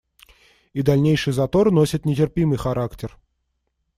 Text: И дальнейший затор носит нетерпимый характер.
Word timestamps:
И 0.73 0.81
дальнейший 0.81 1.31
затор 1.31 1.69
носит 1.69 2.05
нетерпимый 2.05 2.57
характер. 2.57 3.19